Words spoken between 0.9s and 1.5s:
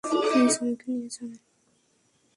নিয়ে যান।